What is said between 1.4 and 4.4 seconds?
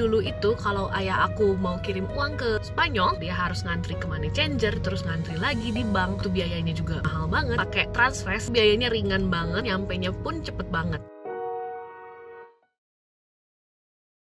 mau kirim uang ke Spanyol, dia harus ngantri ke money